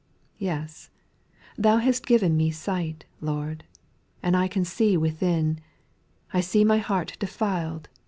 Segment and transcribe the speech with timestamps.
[0.33, 0.35] 6.
[0.39, 3.05] Yes I Thou hast given me sight.
[3.21, 3.65] Lord,
[4.23, 5.59] And I can see within;
[6.33, 7.87] I see my heart defiled.